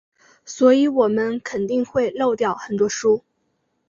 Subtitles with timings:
[0.45, 3.23] 所以我们肯定会漏掉很多书。